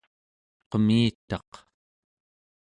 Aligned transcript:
qemitaq 0.69 1.51